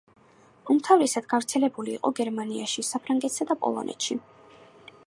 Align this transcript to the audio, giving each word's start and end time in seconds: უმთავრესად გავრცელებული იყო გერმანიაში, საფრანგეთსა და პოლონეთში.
უმთავრესად 0.73 1.27
გავრცელებული 1.33 1.93
იყო 1.99 2.13
გერმანიაში, 2.21 2.87
საფრანგეთსა 2.91 3.49
და 3.53 3.59
პოლონეთში. 3.67 4.21